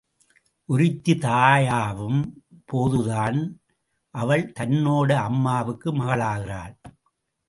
ஒருத்தி 0.69 1.13
தாயாவும் 1.13 2.21
போதுதான் 2.65 3.37
அவள் 4.15 4.51
தன்னோட 4.59 5.11
அம்மாவுக்கு 5.13 5.93
மகளாகிறாள். 5.95 6.75